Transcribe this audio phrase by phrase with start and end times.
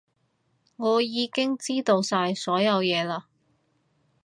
[0.77, 3.21] 我已經知道晒所有嘢嘞